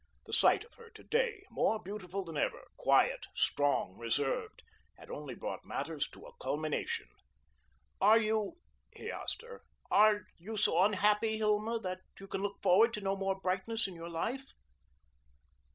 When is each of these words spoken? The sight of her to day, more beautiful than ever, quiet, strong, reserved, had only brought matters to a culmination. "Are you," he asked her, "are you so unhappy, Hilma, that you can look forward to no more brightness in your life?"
The 0.25 0.33
sight 0.33 0.63
of 0.63 0.73
her 0.73 0.89
to 0.89 1.03
day, 1.03 1.43
more 1.51 1.79
beautiful 1.79 2.25
than 2.25 2.35
ever, 2.35 2.63
quiet, 2.75 3.27
strong, 3.35 3.95
reserved, 3.99 4.63
had 4.97 5.11
only 5.11 5.35
brought 5.35 5.63
matters 5.63 6.09
to 6.09 6.25
a 6.25 6.35
culmination. 6.37 7.05
"Are 8.01 8.17
you," 8.19 8.57
he 8.91 9.11
asked 9.11 9.43
her, 9.43 9.61
"are 9.91 10.23
you 10.39 10.57
so 10.57 10.81
unhappy, 10.83 11.37
Hilma, 11.37 11.77
that 11.81 12.01
you 12.19 12.25
can 12.25 12.41
look 12.41 12.59
forward 12.63 12.95
to 12.95 13.01
no 13.01 13.15
more 13.15 13.39
brightness 13.39 13.87
in 13.87 13.93
your 13.93 14.09
life?" 14.09 14.47